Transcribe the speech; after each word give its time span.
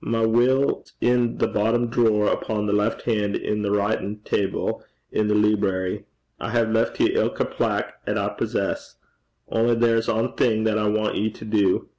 My 0.00 0.24
will's 0.24 0.94
i' 1.02 1.34
the 1.36 1.46
bottom 1.48 1.88
drawer 1.88 2.26
upo' 2.30 2.64
the 2.64 2.72
left 2.72 3.02
han' 3.02 3.36
i' 3.46 3.52
my 3.56 3.68
writin' 3.68 4.20
table 4.20 4.82
i' 5.14 5.20
the 5.20 5.34
leebrary: 5.34 6.06
I 6.40 6.50
hae 6.50 6.64
left 6.64 6.98
ye 6.98 7.12
ilka 7.12 7.44
plack 7.44 7.92
'at 8.06 8.16
I 8.16 8.30
possess. 8.30 8.96
Only 9.48 9.74
there's 9.74 10.08
ae 10.08 10.28
thing 10.38 10.64
that 10.64 10.78
I 10.78 10.88
want 10.88 11.16
ye 11.16 11.28
to 11.32 11.44
do. 11.44 11.90